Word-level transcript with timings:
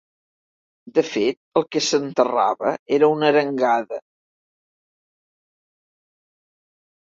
De 0.95 1.01
fet, 1.09 1.37
el 1.61 1.65
que 1.75 1.81
s'enterrava 1.87 2.71
era 2.99 3.11
una 3.17 3.29
arengada. 3.35 4.01